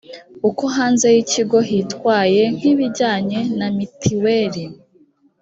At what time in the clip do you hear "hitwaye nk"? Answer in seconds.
1.69-2.63